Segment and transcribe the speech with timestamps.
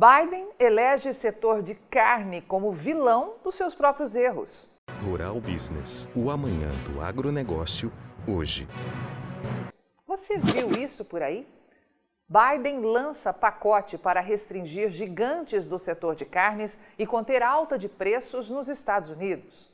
[0.00, 4.68] Biden elege setor de carne como vilão dos seus próprios erros.
[5.04, 7.92] Rural Business, o amanhã do agronegócio,
[8.24, 8.68] hoje.
[10.06, 11.48] Você viu isso por aí?
[12.28, 18.48] Biden lança pacote para restringir gigantes do setor de carnes e conter alta de preços
[18.50, 19.68] nos Estados Unidos.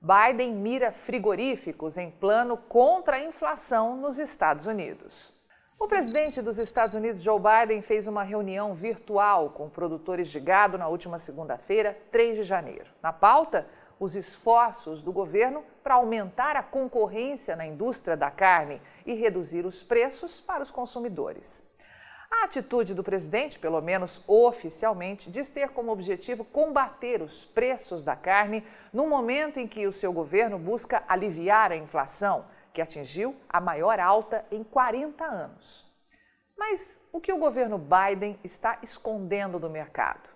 [0.00, 5.34] Biden mira frigoríficos em plano contra a inflação nos Estados Unidos.
[5.78, 10.78] O presidente dos Estados Unidos, Joe Biden, fez uma reunião virtual com produtores de gado
[10.78, 12.86] na última segunda-feira, 3 de janeiro.
[13.02, 13.66] Na pauta,
[13.98, 19.82] os esforços do governo para aumentar a concorrência na indústria da carne e reduzir os
[19.82, 21.62] preços para os consumidores.
[22.30, 28.16] A atitude do presidente, pelo menos oficialmente, diz ter como objetivo combater os preços da
[28.16, 33.60] carne no momento em que o seu governo busca aliviar a inflação, que atingiu a
[33.60, 35.86] maior alta em 40 anos.
[36.58, 40.34] Mas o que o governo Biden está escondendo do mercado?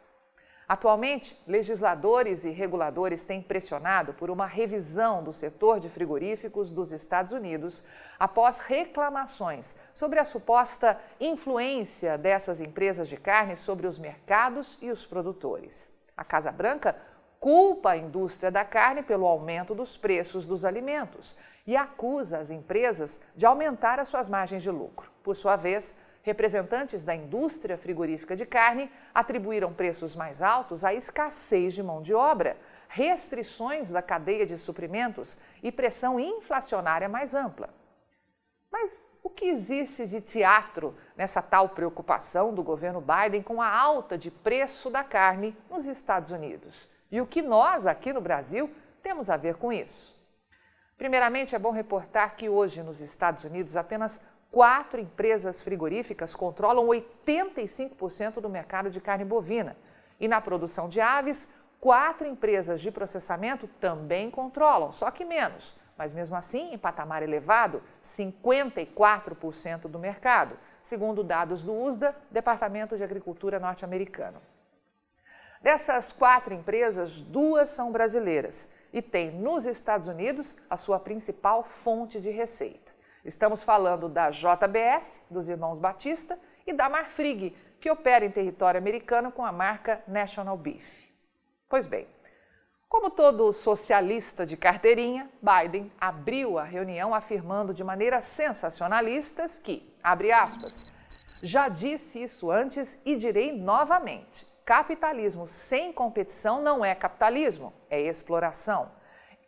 [0.68, 7.32] Atualmente, legisladores e reguladores têm pressionado por uma revisão do setor de frigoríficos dos Estados
[7.32, 7.82] Unidos
[8.18, 15.06] após reclamações sobre a suposta influência dessas empresas de carne sobre os mercados e os
[15.06, 15.91] produtores.
[16.14, 16.94] A Casa Branca
[17.41, 21.36] culpa a indústria da carne pelo aumento dos preços dos alimentos
[21.67, 25.11] e acusa as empresas de aumentar as suas margens de lucro.
[25.22, 25.94] Por sua vez,
[26.28, 32.12] Representantes da indústria frigorífica de carne atribuíram preços mais altos à escassez de mão de
[32.12, 37.70] obra, restrições da cadeia de suprimentos e pressão inflacionária mais ampla.
[38.70, 44.19] Mas o que existe de teatro nessa tal preocupação do governo Biden com a alta
[44.19, 46.91] de preço da carne nos Estados Unidos?
[47.10, 48.70] E o que nós, aqui no Brasil,
[49.02, 50.18] temos a ver com isso?
[50.96, 54.20] Primeiramente, é bom reportar que hoje nos Estados Unidos apenas
[54.50, 59.76] quatro empresas frigoríficas controlam 85% do mercado de carne bovina.
[60.18, 61.46] E na produção de aves,
[61.80, 65.76] quatro empresas de processamento também controlam, só que menos.
[65.97, 73.04] Mas mesmo assim, em patamar elevado, 54% do mercado, segundo dados do USDA, Departamento de
[73.04, 74.41] Agricultura norte-americano.
[75.60, 82.20] Dessas quatro empresas, duas são brasileiras e têm nos Estados Unidos a sua principal fonte
[82.20, 82.92] de receita.
[83.24, 89.32] Estamos falando da JBS, dos irmãos Batista, e da Marfrig, que opera em território americano
[89.32, 91.08] com a marca National Beef.
[91.68, 92.06] Pois bem,
[92.88, 100.32] como todo socialista de carteirinha, Biden abriu a reunião afirmando de maneira sensacionalistas que, abre
[100.32, 100.86] aspas,
[101.42, 108.90] já disse isso antes e direi novamente: capitalismo sem competição não é capitalismo, é exploração.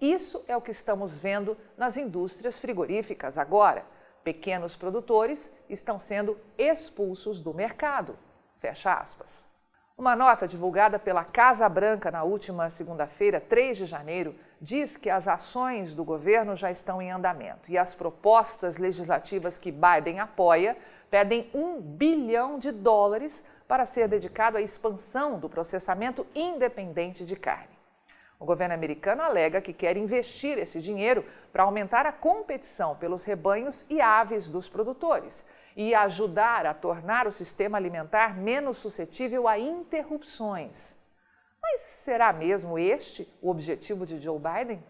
[0.01, 3.85] Isso é o que estamos vendo nas indústrias frigoríficas agora.
[4.25, 8.19] Pequenos produtores estão sendo expulsos do mercado.
[8.61, 9.47] Fecha aspas.
[9.95, 15.29] Uma nota divulgada pela Casa Branca na última segunda-feira, 3 de janeiro, diz que as
[15.29, 20.79] ações do governo já estão em andamento e as propostas legislativas que Biden apoia
[21.11, 27.79] pedem um bilhão de dólares para ser dedicado à expansão do processamento independente de carne.
[28.37, 33.87] O governo americano alega que quer investir esse dinheiro para aumentar a competição pelos rebanhos
[33.89, 35.45] e aves dos produtores
[35.77, 40.97] e ajudar a tornar o sistema alimentar menos suscetível a interrupções.
[41.63, 44.83] Mas será mesmo este o objetivo de Joe Biden?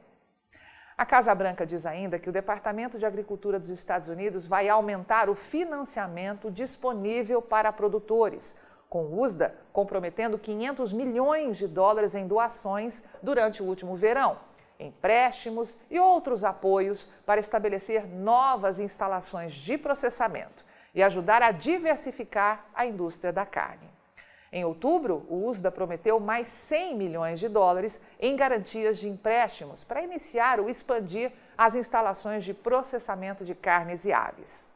[0.97, 5.29] A Casa Branca diz ainda que o Departamento de Agricultura dos Estados Unidos vai aumentar
[5.29, 8.57] o financiamento disponível para produtores
[8.91, 14.37] com o USDA comprometendo 500 milhões de dólares em doações durante o último verão,
[14.81, 22.85] empréstimos e outros apoios para estabelecer novas instalações de processamento e ajudar a diversificar a
[22.85, 23.89] indústria da carne.
[24.53, 30.03] Em outubro, o USDA prometeu mais 100 milhões de dólares em garantias de empréstimos para
[30.03, 34.69] iniciar ou expandir as instalações de processamento de carnes e aves.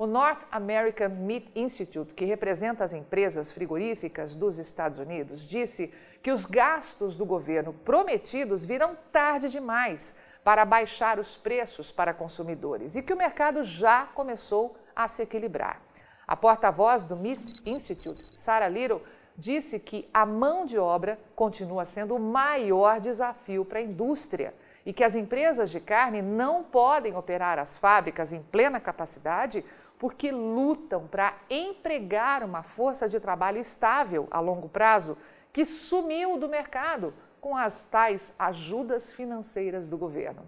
[0.00, 5.92] O North American Meat Institute, que representa as empresas frigoríficas dos Estados Unidos, disse
[6.22, 12.96] que os gastos do governo prometidos virão tarde demais para baixar os preços para consumidores
[12.96, 15.82] e que o mercado já começou a se equilibrar.
[16.26, 19.02] A porta-voz do Meat Institute, Sarah Little,
[19.36, 24.54] disse que a mão de obra continua sendo o maior desafio para a indústria
[24.86, 29.62] e que as empresas de carne não podem operar as fábricas em plena capacidade
[30.00, 35.18] porque lutam para empregar uma força de trabalho estável a longo prazo
[35.52, 40.46] que sumiu do mercado com as tais ajudas financeiras do governo.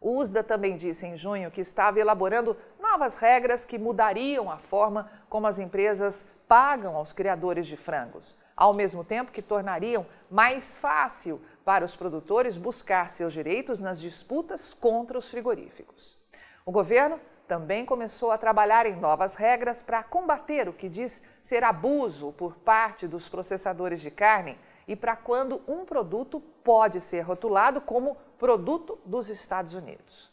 [0.00, 5.08] O USDA também disse em junho que estava elaborando Novas regras que mudariam a forma
[5.28, 11.40] como as empresas pagam aos criadores de frangos, ao mesmo tempo que tornariam mais fácil
[11.64, 16.18] para os produtores buscar seus direitos nas disputas contra os frigoríficos.
[16.64, 21.62] O governo também começou a trabalhar em novas regras para combater o que diz ser
[21.62, 27.80] abuso por parte dos processadores de carne e para quando um produto pode ser rotulado
[27.80, 30.32] como produto dos Estados Unidos.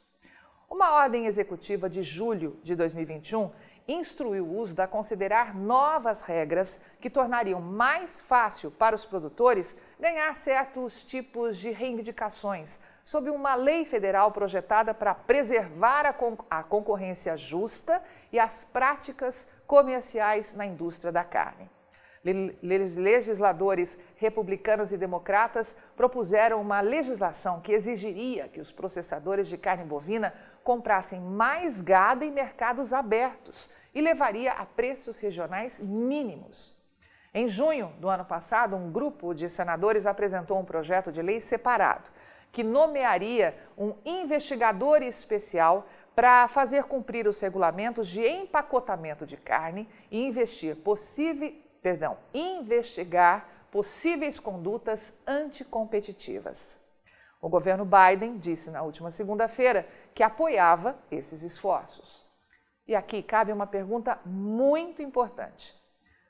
[0.69, 3.51] Uma ordem executiva de julho de 2021
[3.87, 10.35] instruiu o USDA a considerar novas regras que tornariam mais fácil para os produtores ganhar
[10.35, 17.35] certos tipos de reivindicações sob uma lei federal projetada para preservar a, con a concorrência
[17.35, 18.01] justa
[18.31, 21.69] e as práticas comerciais na indústria da carne
[22.23, 30.33] legisladores republicanos e democratas propuseram uma legislação que exigiria que os processadores de carne bovina
[30.63, 36.73] comprassem mais gado em mercados abertos e levaria a preços regionais mínimos.
[37.33, 42.09] Em junho do ano passado, um grupo de senadores apresentou um projeto de lei separado
[42.53, 50.23] que nomearia um investigador especial para fazer cumprir os regulamentos de empacotamento de carne e
[50.23, 50.75] investir
[51.83, 56.79] perdão, investigar possíveis condutas anticompetitivas.
[57.41, 59.85] O governo Biden disse na última segunda-feira
[60.15, 62.25] que apoiava esses esforços.
[62.87, 65.75] E aqui cabe uma pergunta muito importante.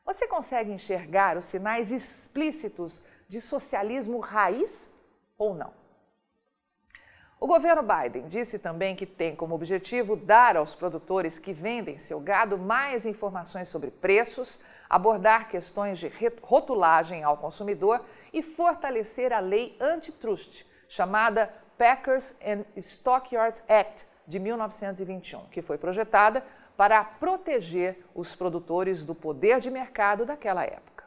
[0.03, 4.91] Você consegue enxergar os sinais explícitos de socialismo raiz
[5.37, 5.82] ou não?
[7.43, 12.17] O governo Biden disse também que tem como objetivo dar aos produtores que vendem seu
[12.17, 16.09] gado mais informações sobre preços, abordar questões de
[16.41, 17.99] rotulagem ao consumidor
[18.31, 26.45] e fortalecer a lei antitrust, chamada Packers and Stockyards Act de 1921, que foi projetada
[26.77, 31.03] para proteger os produtores do poder de mercado daquela época.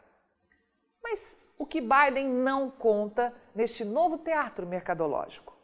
[1.02, 5.55] Mas o que Biden não conta neste novo teatro mercadológico?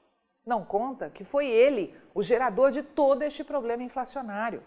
[0.44, 4.62] Não conta que foi ele o gerador de todo este problema inflacionário.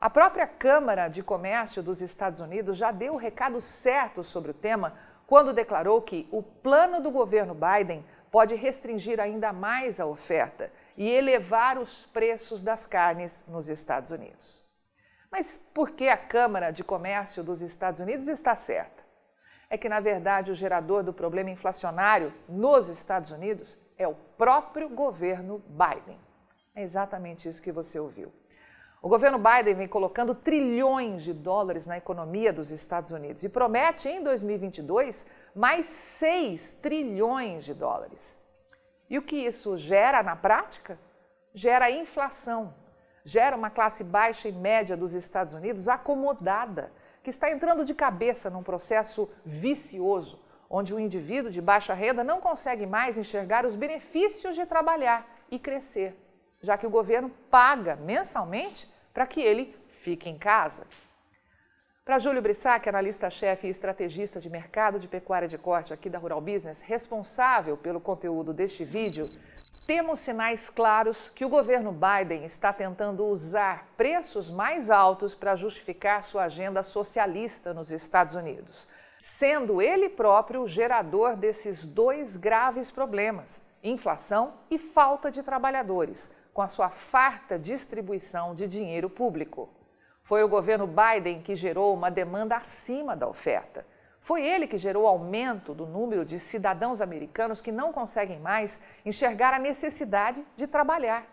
[0.00, 4.54] A própria Câmara de Comércio dos Estados Unidos já deu o recado certo sobre o
[4.54, 4.94] tema
[5.26, 11.10] quando declarou que o plano do governo Biden pode restringir ainda mais a oferta e
[11.10, 14.64] elevar os preços das carnes nos Estados Unidos.
[15.30, 19.04] Mas por que a Câmara de Comércio dos Estados Unidos está certa?
[19.68, 24.88] É que, na verdade, o gerador do problema inflacionário nos Estados Unidos é o próprio
[24.88, 26.18] governo Biden.
[26.74, 28.32] É exatamente isso que você ouviu.
[29.00, 34.08] O governo Biden vem colocando trilhões de dólares na economia dos Estados Unidos e promete
[34.08, 38.38] em 2022 mais 6 trilhões de dólares.
[39.10, 40.98] E o que isso gera na prática?
[41.52, 42.74] Gera inflação,
[43.24, 46.90] gera uma classe baixa e média dos Estados Unidos acomodada,
[47.22, 50.43] que está entrando de cabeça num processo vicioso
[50.76, 55.56] onde o indivíduo de baixa renda não consegue mais enxergar os benefícios de trabalhar e
[55.56, 56.10] crescer,
[56.60, 60.84] já que o governo paga mensalmente para que ele fique em casa.
[62.04, 66.40] Para Júlio Brissac, analista-chefe e estrategista de mercado de pecuária de corte aqui da Rural
[66.40, 69.30] Business, responsável pelo conteúdo deste vídeo,
[69.86, 76.24] temos sinais claros que o governo Biden está tentando usar preços mais altos para justificar
[76.24, 83.62] sua agenda socialista nos Estados Unidos sendo ele próprio o gerador desses dois graves problemas,
[83.82, 89.68] inflação e falta de trabalhadores, com a sua farta distribuição de dinheiro público.
[90.22, 93.86] Foi o governo Biden que gerou uma demanda acima da oferta.
[94.20, 99.52] Foi ele que gerou aumento do número de cidadãos americanos que não conseguem mais enxergar
[99.52, 101.26] a necessidade de trabalhar.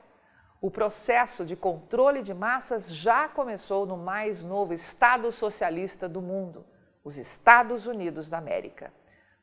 [0.59, 6.65] O processo de controle de massas já começou no mais novo Estado socialista do mundo
[7.03, 8.93] os Estados Unidos da América.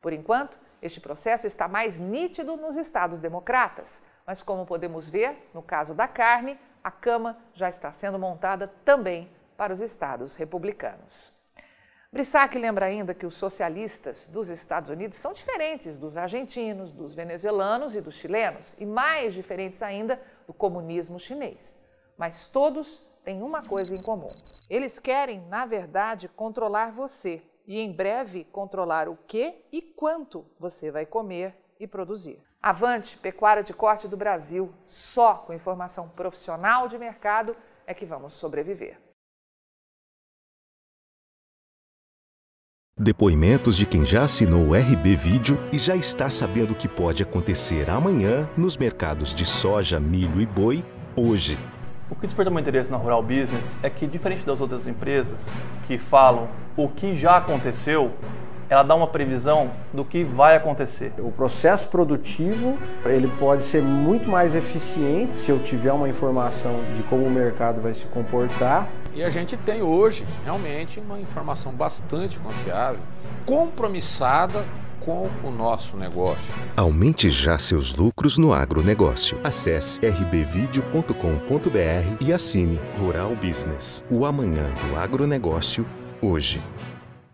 [0.01, 5.63] Por enquanto, este processo está mais nítido nos estados democratas, mas como podemos ver, no
[5.63, 11.33] caso da carne, a cama já está sendo montada também para os estados republicanos.
[12.11, 17.95] Brissac lembra ainda que os socialistas dos Estados Unidos são diferentes dos argentinos, dos venezuelanos
[17.95, 21.79] e dos chilenos, e mais diferentes ainda do comunismo chinês.
[22.17, 24.35] Mas todos têm uma coisa em comum:
[24.71, 30.91] eles querem, na verdade, controlar você e em breve controlar o que e quanto você
[30.91, 32.43] vai comer e produzir.
[32.61, 37.55] Avante, pecuária de corte do Brasil, só com informação profissional de mercado
[37.87, 38.99] é que vamos sobreviver.
[43.01, 47.23] Depoimentos de quem já assinou o RB Vídeo e já está sabendo o que pode
[47.23, 50.85] acontecer amanhã nos mercados de soja, milho e boi,
[51.15, 51.57] hoje
[52.11, 55.39] O que despertou meu interesse na Rural Business é que, diferente das outras empresas
[55.87, 58.13] que falam o que já aconteceu,
[58.71, 61.13] ela dá uma previsão do que vai acontecer.
[61.19, 67.03] O processo produtivo ele pode ser muito mais eficiente se eu tiver uma informação de
[67.03, 68.89] como o mercado vai se comportar.
[69.15, 73.01] E a gente tem hoje realmente uma informação bastante confiável,
[73.45, 74.65] compromissada
[75.09, 76.43] com o nosso negócio.
[76.77, 79.39] Aumente já seus lucros no agronegócio.
[79.43, 81.15] Acesse rbvideo.com.br
[82.21, 84.05] e assine Rural Business.
[84.11, 85.87] O amanhã do agronegócio,
[86.21, 86.61] hoje.